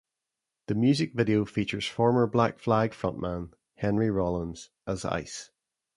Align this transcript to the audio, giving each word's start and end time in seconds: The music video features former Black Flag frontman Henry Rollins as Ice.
The 0.65 0.73
music 0.73 1.13
video 1.13 1.45
features 1.45 1.87
former 1.87 2.25
Black 2.25 2.57
Flag 2.57 2.91
frontman 2.93 3.51
Henry 3.75 4.09
Rollins 4.09 4.71
as 4.87 5.05
Ice. 5.05 5.51